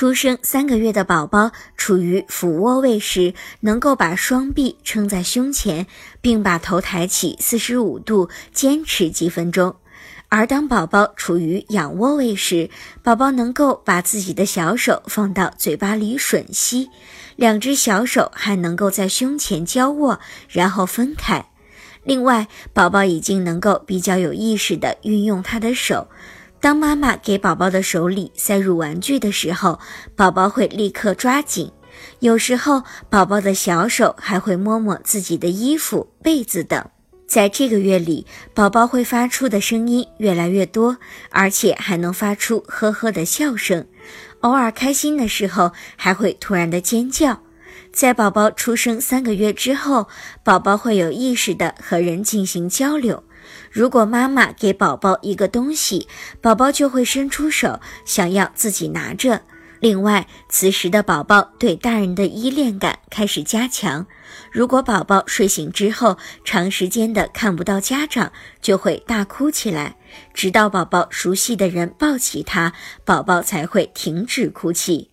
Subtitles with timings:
[0.00, 5.86] 出生三个月的宝宝处于俯卧位时，能够把双臂撑在胸前，
[6.22, 9.76] 并把头抬起四十五度，坚持几分钟。
[10.30, 12.70] 而当宝宝处于仰卧位时，
[13.02, 16.88] 宝宝能够把自己的小手放到嘴巴里吮吸，
[17.36, 21.44] 两只小手还能够在胸前交握，然后分开。
[22.04, 26.08] 另外，宝宝已经能够比较有意识地运用他的手。
[26.60, 29.80] 当妈妈给宝宝的手里塞入玩具的时候，
[30.14, 31.72] 宝宝会立刻抓紧。
[32.18, 36.84] 有时候，宝宝的小手还会摸摸自己的衣服、被子等。
[37.26, 40.98] 在这个月里，宝宝会发出的声音越来越多，
[41.30, 43.86] 而且还能发出呵呵的笑声。
[44.40, 47.40] 偶尔开心的时候，还会突然的尖叫。
[47.92, 50.08] 在宝宝出生三个月之后，
[50.44, 53.24] 宝宝会有意识的和人进行交流。
[53.70, 56.08] 如果妈妈给宝宝一个东西，
[56.40, 59.42] 宝宝就会伸出手，想要自己拿着。
[59.80, 64.06] 另外，此时的宝宝对大人的依恋感开始加强。
[64.52, 69.96] 如果宝宝睡醒之后长时间的看不到家长，就会大哭起来，
[70.34, 72.74] 直到宝宝熟悉的人抱起他，
[73.06, 75.10] 宝宝才会停止哭泣。